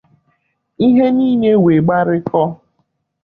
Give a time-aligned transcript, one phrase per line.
[0.85, 2.47] ihe niile wee gbarikọọ.